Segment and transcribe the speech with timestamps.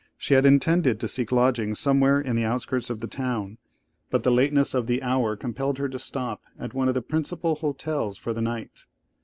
[0.17, 3.59] She had intended to seek lodging somewhere in the outskirts of the town,
[4.09, 7.53] but the lateness of the hour compelled her to stop at one of the principal
[7.53, 8.85] hotels for the night.